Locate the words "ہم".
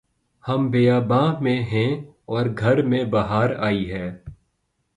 0.43-0.69